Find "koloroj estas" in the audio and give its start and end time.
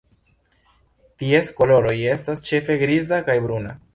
1.59-2.43